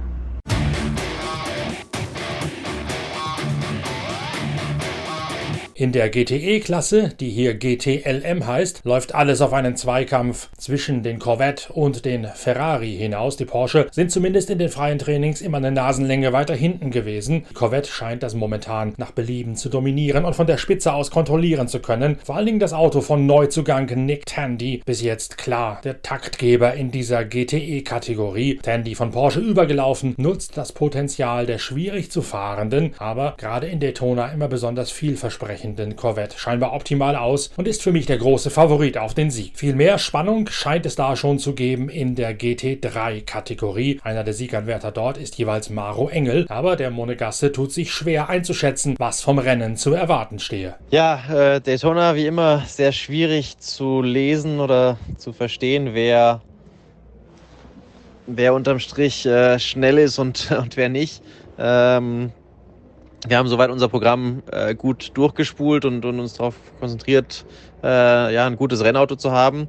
[5.76, 11.74] In der GTE-Klasse, die hier GTLM heißt, läuft alles auf einen Zweikampf zwischen den Corvette
[11.74, 13.38] und den Ferrari hinaus.
[13.38, 17.46] Die Porsche sind zumindest in den freien Trainings immer eine Nasenlänge weiter hinten gewesen.
[17.50, 21.68] Die Corvette scheint das momentan nach Belieben zu dominieren und von der Spitze aus kontrollieren
[21.68, 22.20] zu können.
[22.24, 26.92] Vor allen Dingen das Auto von Neuzugang Nick Tandy, bis jetzt klar der Taktgeber in
[26.92, 28.60] dieser GTE-Kategorie.
[28.62, 34.28] Tandy von Porsche übergelaufen, nutzt das Potenzial der schwierig zu fahrenden, aber gerade in Daytona
[34.28, 38.98] immer besonders vielversprechend entsprechenden Corvette scheinbar optimal aus und ist für mich der große Favorit
[38.98, 39.54] auf den Sieg.
[39.56, 44.00] Viel mehr Spannung scheint es da schon zu geben in der GT3-Kategorie.
[44.04, 48.96] Einer der Sieganwärter dort ist jeweils Maro Engel, aber der Monegasse tut sich schwer einzuschätzen,
[49.00, 50.76] was vom Rennen zu erwarten stehe.
[50.92, 56.42] Ja, äh, Daytona wie immer sehr schwierig zu lesen oder zu verstehen, wer
[58.26, 61.22] wer unterm Strich äh, schnell ist und, und wer nicht.
[61.58, 62.32] Ähm,
[63.28, 67.46] wir haben soweit unser Programm äh, gut durchgespult und, und uns darauf konzentriert,
[67.84, 69.68] äh, ja, ein gutes Rennauto zu haben.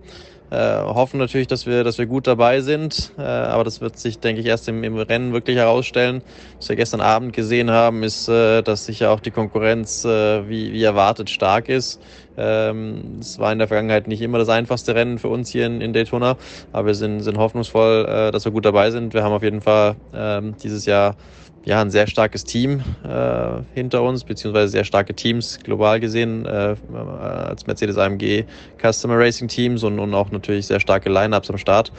[0.50, 4.20] Äh, hoffen natürlich, dass wir, dass wir gut dabei sind, äh, aber das wird sich,
[4.20, 6.22] denke ich, erst im, im Rennen wirklich herausstellen.
[6.58, 10.72] Was wir gestern Abend gesehen haben, ist, äh, dass sicher auch die Konkurrenz äh, wie,
[10.72, 12.00] wie erwartet stark ist.
[12.36, 15.80] Ähm, es war in der Vergangenheit nicht immer das einfachste Rennen für uns hier in,
[15.80, 16.36] in Daytona,
[16.72, 19.14] aber wir sind, sind hoffnungsvoll, äh, dass wir gut dabei sind.
[19.14, 21.16] Wir haben auf jeden Fall ähm, dieses Jahr
[21.64, 26.76] ja, ein sehr starkes Team äh, hinter uns, beziehungsweise sehr starke Teams global gesehen, äh,
[26.94, 28.44] als Mercedes AMG
[28.80, 31.90] Customer Racing Teams und, und auch natürlich sehr starke Lineups am Start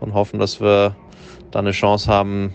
[0.00, 0.94] und hoffen, dass wir
[1.50, 2.54] da eine Chance haben,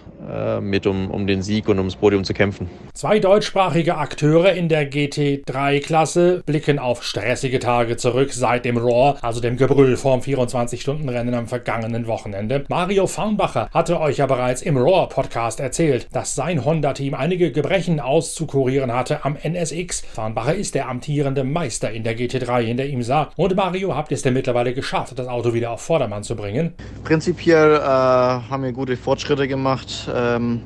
[0.62, 2.70] mit um, um den Sieg und ums Podium zu kämpfen.
[2.94, 9.40] Zwei deutschsprachige Akteure in der GT3-Klasse blicken auf stressige Tage zurück seit dem Raw, also
[9.40, 12.66] dem Gebrüll vorm 24-Stunden-Rennen am vergangenen Wochenende.
[12.68, 18.94] Mario Faunbacher hatte euch ja bereits im Raw-Podcast erzählt, dass sein Honda-Team einige Gebrechen auszukurieren
[18.94, 20.02] hatte am NSX.
[20.14, 23.32] Faunbacher ist der amtierende Meister in der GT3 in der IMSA.
[23.36, 26.74] Und Mario, habt ihr es denn mittlerweile geschafft, das Auto wieder auf Vordermann zu bringen?
[27.04, 30.09] Prinzipiell äh, haben wir gute Fortschritte gemacht.
[30.14, 30.64] Ähm,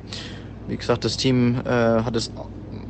[0.66, 2.32] wie gesagt, das Team äh, hat das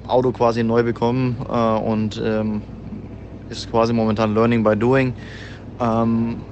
[0.06, 2.62] Auto quasi neu bekommen äh, und ähm,
[3.48, 5.14] ist quasi momentan Learning by Doing.
[5.80, 6.44] Ähm,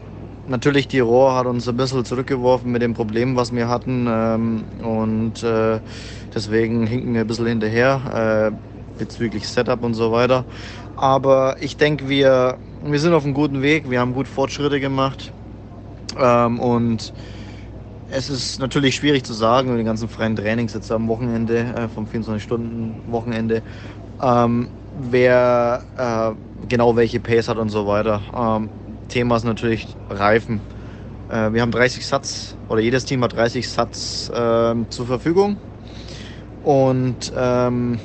[0.47, 4.07] natürlich, die Rohr hat uns ein bisschen zurückgeworfen mit dem Problem, was wir hatten.
[4.09, 5.81] Ähm, und äh,
[6.35, 8.57] deswegen hinken wir ein bisschen hinterher äh,
[8.99, 10.47] bezüglich Setup und so weiter.
[10.97, 13.91] Aber ich denke, wir, wir sind auf einem guten Weg.
[13.91, 15.33] Wir haben gut Fortschritte gemacht.
[16.17, 17.13] Ähm, und
[18.13, 21.89] es ist natürlich schwierig zu sagen, mit den ganzen freien Trainings jetzt am Wochenende, äh,
[21.89, 23.63] vom 24-Stunden-Wochenende,
[24.23, 24.69] ähm,
[25.11, 28.21] wer äh, genau welche Pace hat und so weiter.
[28.37, 28.69] Ähm,
[29.09, 30.61] Thema ist natürlich Reifen.
[31.31, 35.57] Äh, wir haben 30 Satz, oder jedes Team hat 30 Satz äh, zur Verfügung.
[36.65, 37.99] Und ähm,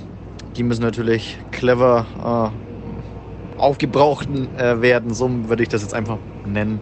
[0.55, 6.81] die müssen natürlich clever äh, aufgebraucht äh, werden, so würde ich das jetzt einfach nennen.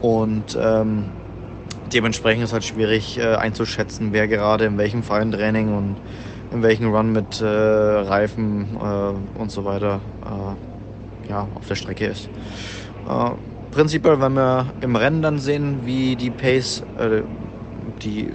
[0.00, 1.04] Und ähm,
[1.92, 6.00] dementsprechend ist es halt schwierig äh, einzuschätzen, wer gerade in welchem freien Training und
[6.50, 12.06] in welchem Run mit äh, Reifen äh, und so weiter äh, ja, auf der Strecke
[12.06, 12.30] ist.
[13.06, 13.30] Äh,
[13.70, 17.22] prinzipiell, wenn wir im Rennen dann sehen, wie die Pace, äh,
[18.02, 18.34] die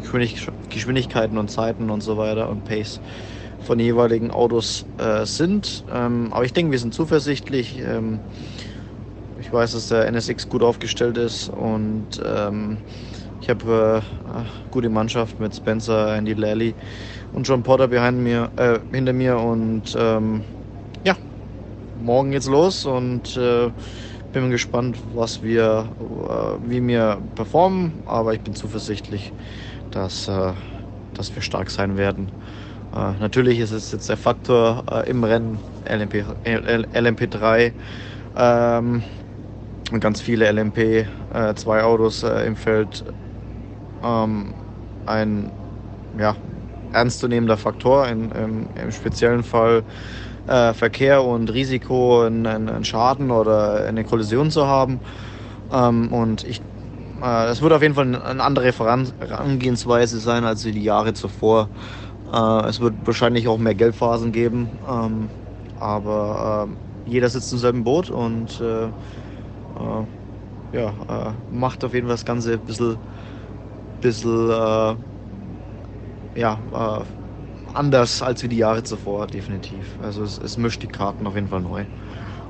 [0.69, 3.01] Geschwindigkeiten und Zeiten und so weiter und Pace
[3.59, 4.85] von jeweiligen Autos
[5.23, 5.85] sind.
[5.89, 7.77] Ähm, aber ich denke, wir sind zuversichtlich.
[7.77, 8.21] Ähm,
[9.37, 12.79] ich weiß, dass der NSX gut aufgestellt ist und ähm,
[13.43, 16.75] ich habe äh, gute Mannschaft mit Spencer, Andy Lally
[17.34, 20.45] und John Potter mir, äh, hinter mir und ähm,
[21.03, 21.17] ja,
[21.93, 23.69] morgen geht's los und äh,
[24.32, 29.34] bin gespannt, was wir, äh, wie wir performen, aber ich bin zuversichtlich,
[29.91, 30.53] dass, äh,
[31.13, 32.32] dass wir stark sein werden.
[32.93, 37.73] Äh, natürlich ist es jetzt der Faktor äh, im Rennen LMP, LMP3
[38.38, 39.03] ähm,
[39.91, 41.10] und ganz viele LMP
[41.56, 41.84] 2 äh,
[42.23, 43.03] äh, im Feld
[44.03, 44.53] ähm,
[45.05, 45.51] ein
[46.17, 46.35] ja,
[46.91, 49.83] ernstzunehmender Faktor, in, im, im speziellen Fall
[50.47, 55.01] äh, Verkehr und Risiko, einen, Schaden oder eine Kollision zu haben.
[55.71, 56.61] Ähm, und ich,
[57.21, 61.69] äh, es wird auf jeden Fall eine andere Herangehensweise sein als die Jahre zuvor.
[62.31, 64.79] Äh, es wird wahrscheinlich auch mehr Geldphasen geben.
[64.87, 65.29] Ähm,
[65.79, 66.67] aber
[67.05, 70.05] äh, jeder sitzt im selben Boot und äh, äh
[70.71, 72.97] ja, macht auf jeden Fall das Ganze ein bisschen,
[74.03, 74.97] bisschen äh,
[76.39, 77.05] ja,
[77.73, 79.99] anders als wie die Jahre zuvor, definitiv.
[79.99, 81.87] Also es, es mischt die Karten auf jeden Fall neu.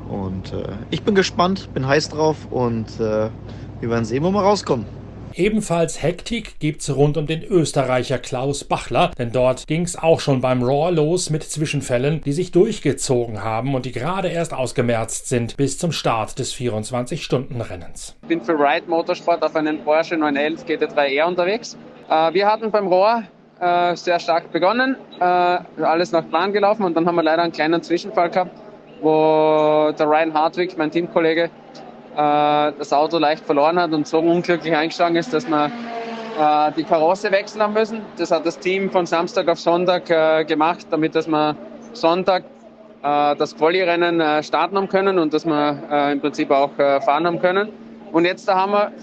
[0.05, 3.31] Und äh, ich bin gespannt, bin heiß drauf und äh,
[3.79, 4.87] wir werden sehen, wo wir rauskommen.
[5.35, 10.61] Ebenfalls Hektik gibt's rund um den Österreicher Klaus Bachler, denn dort ging's auch schon beim
[10.61, 15.79] Raw los mit Zwischenfällen, die sich durchgezogen haben und die gerade erst ausgemerzt sind bis
[15.79, 18.15] zum Start des 24-Stunden-Rennens.
[18.21, 21.77] Ich bin für Ride Motorsport auf einem Porsche 911 GT3R unterwegs.
[22.09, 23.23] Äh, wir hatten beim Raw
[23.59, 27.53] äh, sehr stark begonnen, äh, alles nach Plan gelaufen und dann haben wir leider einen
[27.53, 28.51] kleinen Zwischenfall gehabt,
[29.01, 31.49] wo der Ryan Hartwig, mein Teamkollege,
[32.15, 37.31] das Auto leicht verloren hat und so unglücklich eingeschlagen ist, dass wir äh, die Karosse
[37.31, 38.01] wechseln haben müssen.
[38.17, 41.55] Das hat das Team von Samstag auf Sonntag äh, gemacht, damit dass wir
[41.93, 42.43] Sonntag
[43.01, 47.67] das Quali-Rennen starten haben können und dass wir im Prinzip auch fahren haben können.
[48.13, 48.93] Und jetzt da haben wir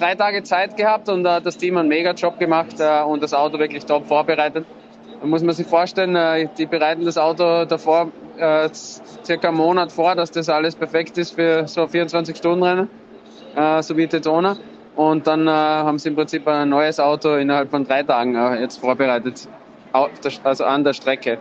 [0.00, 3.34] drei Tage Zeit gehabt und äh, das Team einen mega Job gemacht äh, und das
[3.34, 4.66] Auto wirklich top vorbereitet.
[5.20, 9.92] Da muss man sich vorstellen, äh, die bereiten das Auto davor äh, circa einen Monat
[9.92, 12.88] vor, dass das alles perfekt ist für so 24-Stunden-Rennen,
[13.54, 14.56] äh, so wie Daytona.
[14.96, 18.60] Und dann äh, haben sie im Prinzip ein neues Auto innerhalb von drei Tagen äh,
[18.60, 19.46] jetzt vorbereitet,
[20.42, 21.38] also an der Strecke.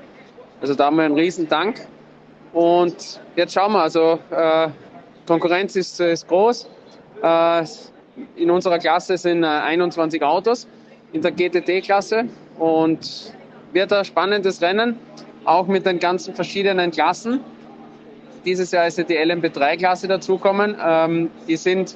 [0.60, 1.88] Also da haben wir einen riesen Dank.
[2.52, 4.68] Und jetzt schauen wir, also äh,
[5.26, 6.70] Konkurrenz ist, ist groß.
[7.22, 7.64] Äh,
[8.36, 10.68] in unserer Klasse sind 21 Autos
[11.14, 12.26] in der GTT-Klasse
[12.58, 13.34] und
[13.74, 14.98] wird ein spannendes Rennen
[15.46, 17.42] auch mit den ganzen verschiedenen Klassen.
[18.46, 20.76] Dieses Jahr ist ja die LMP3-Klasse dazukommen.
[20.82, 21.96] Ähm, die sind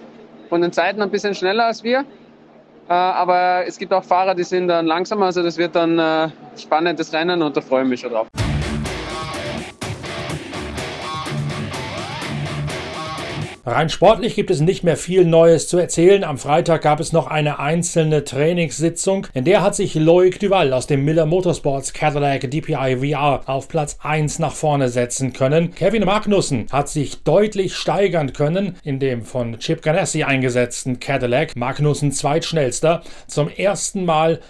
[0.50, 2.00] von den Zeiten ein bisschen schneller als wir.
[2.90, 5.26] Äh, aber es gibt auch Fahrer, die sind dann langsamer.
[5.28, 8.28] Also das wird dann äh, spannendes Rennen und da freue ich mich schon drauf.
[13.66, 16.26] Rein sportlich gibt es nicht mehr viel Neues zu erzählen.
[16.26, 20.86] Am Freitag gab es noch eine einzelne Trainingssitzung, in der hat sich Loic Duval aus
[20.86, 25.74] dem Miller Motorsports Cadillac DPI VR auf Platz 1 nach vorne setzen können.
[25.74, 31.56] Kevin Magnussen hat sich deutlich steigern können in dem von Chip Ganassi eingesetzten Cadillac.
[31.56, 33.02] Magnussen zweitschnellster.
[33.28, 34.42] Zum ersten Mal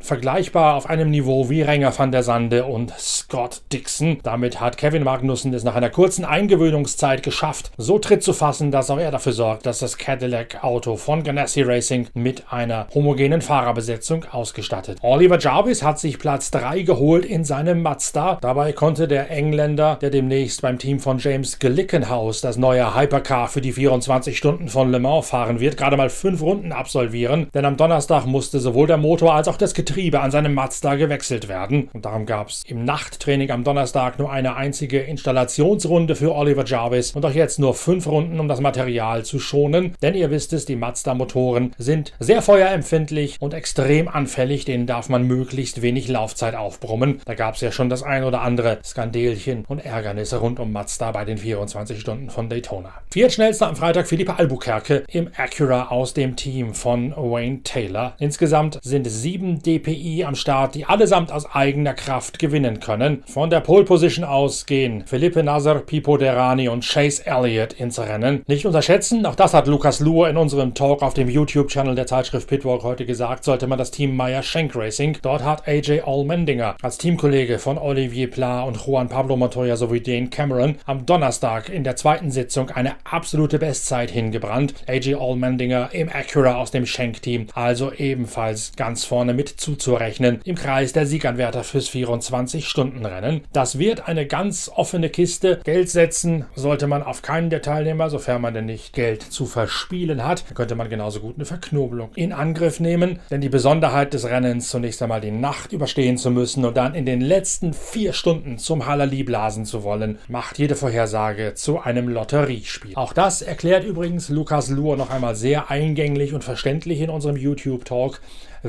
[0.00, 4.18] vergleichbar auf einem Niveau wie Renger van der Sande und Scott Dixon.
[4.22, 8.90] Damit hat Kevin Magnussen es nach einer kurzen Eingewöhnungszeit geschafft, so Tritt zu fassen, dass
[8.90, 14.98] auch er dafür sorgt, dass das Cadillac-Auto von Ganassi Racing mit einer homogenen Fahrerbesetzung ausgestattet.
[15.02, 18.38] Oliver Jarvis hat sich Platz 3 geholt in seinem Mazda.
[18.40, 23.60] Dabei konnte der Engländer, der demnächst beim Team von James Glickenhaus das neue Hypercar für
[23.60, 27.76] die 24 Stunden von Le Mans fahren wird, gerade mal fünf Runden absolvieren, denn am
[27.76, 29.85] Donnerstag musste sowohl der Motor als auch das Getriebe
[30.20, 31.88] an seinem Mazda gewechselt werden.
[31.92, 37.12] Und darum gab es im Nachttraining am Donnerstag nur eine einzige Installationsrunde für Oliver Jarvis
[37.12, 39.94] und auch jetzt nur fünf Runden, um das Material zu schonen.
[40.02, 44.64] Denn ihr wisst es, die Mazda-Motoren sind sehr feuerempfindlich und extrem anfällig.
[44.64, 47.20] Denen darf man möglichst wenig Laufzeit aufbrummen.
[47.24, 51.12] Da gab es ja schon das ein oder andere Skandelchen und Ärgernisse rund um Mazda
[51.12, 52.92] bei den 24 Stunden von Daytona.
[53.12, 58.14] Viertschnellster am Freitag Philippe Albuquerque im Acura aus dem Team von Wayne Taylor.
[58.18, 63.22] Insgesamt sind sieben D DPI am Start, die allesamt aus eigener Kraft gewinnen können.
[63.26, 68.42] Von der Pole Position aus gehen Felipe Nasser, Pipo Derani und Chase Elliott ins Rennen.
[68.46, 72.48] Nicht unterschätzen, auch das hat Lukas Luhr in unserem Talk auf dem YouTube-Channel der Zeitschrift
[72.48, 75.18] Pitwalk heute gesagt, sollte man das Team Meyer Schenk Racing.
[75.22, 80.28] Dort hat AJ Allmendinger als Teamkollege von Olivier Pla und Juan Pablo Montoya sowie Dane
[80.28, 84.74] Cameron am Donnerstag in der zweiten Sitzung eine absolute Bestzeit hingebrannt.
[84.86, 90.92] AJ Allmendinger im Acura aus dem Schenk-Team, also ebenfalls ganz vorne mit zuzurechnen im Kreis
[90.92, 93.40] der Sieganwärter fürs 24-Stunden-Rennen.
[93.52, 95.58] Das wird eine ganz offene Kiste.
[95.64, 100.24] Geld setzen sollte man auf keinen der Teilnehmer, sofern man denn nicht Geld zu verspielen
[100.24, 100.44] hat.
[100.48, 104.68] Da könnte man genauso gut eine Verknobelung in Angriff nehmen, denn die Besonderheit des Rennens,
[104.68, 108.86] zunächst einmal die Nacht überstehen zu müssen und dann in den letzten vier Stunden zum
[108.86, 112.94] Halali blasen zu wollen, macht jede Vorhersage zu einem Lotteriespiel.
[112.94, 118.20] Auch das erklärt übrigens Lukas Luhr noch einmal sehr eingänglich und verständlich in unserem YouTube-Talk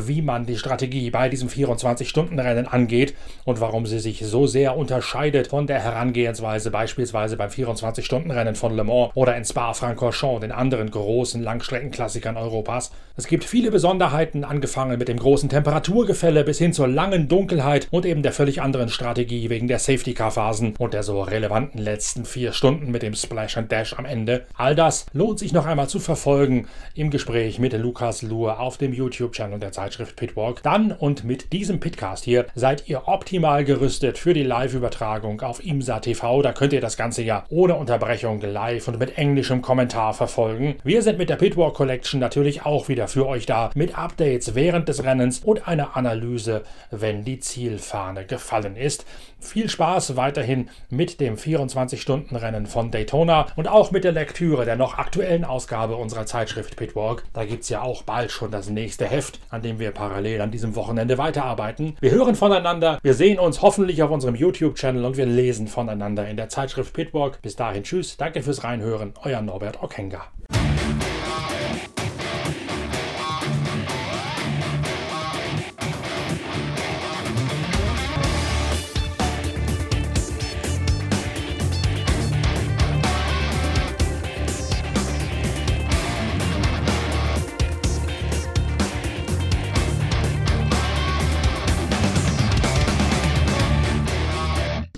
[0.05, 5.47] wie man die Strategie bei diesem 24-Stunden-Rennen angeht und warum sie sich so sehr unterscheidet
[5.47, 11.41] von der Herangehensweise beispielsweise beim 24-Stunden-Rennen von Le Mans oder in Spa-Francorchamps, den anderen großen
[11.41, 12.91] Langstreckenklassikern Europas.
[13.15, 18.05] Es gibt viele Besonderheiten, angefangen mit dem großen Temperaturgefälle bis hin zur langen Dunkelheit und
[18.05, 22.91] eben der völlig anderen Strategie wegen der Safety-Car-Phasen und der so relevanten letzten vier Stunden
[22.91, 24.45] mit dem Splash and Dash am Ende.
[24.55, 28.93] All das lohnt sich noch einmal zu verfolgen im Gespräch mit Lukas Luhr auf dem
[28.93, 30.61] YouTube-Channel der Zeit Zeitschrift Pitwalk.
[30.63, 36.01] Dann und mit diesem Pitcast hier seid ihr optimal gerüstet für die Live-Übertragung auf IMSA
[36.01, 36.41] TV.
[36.41, 40.75] Da könnt ihr das Ganze ja ohne Unterbrechung live und mit englischem Kommentar verfolgen.
[40.83, 44.89] Wir sind mit der Pitwalk Collection natürlich auch wieder für euch da mit Updates während
[44.89, 49.05] des Rennens und einer Analyse, wenn die Zielfahne gefallen ist.
[49.39, 54.97] Viel Spaß weiterhin mit dem 24-Stunden-Rennen von Daytona und auch mit der Lektüre der noch
[54.97, 57.23] aktuellen Ausgabe unserer Zeitschrift Pitwalk.
[57.33, 60.51] Da gibt es ja auch bald schon das nächste Heft, an dem wir parallel an
[60.51, 61.97] diesem Wochenende weiterarbeiten.
[61.99, 66.37] Wir hören voneinander, wir sehen uns hoffentlich auf unserem YouTube-Channel und wir lesen voneinander in
[66.37, 67.41] der Zeitschrift Pitwalk.
[67.41, 70.23] Bis dahin, tschüss, danke fürs Reinhören, euer Norbert Okenga.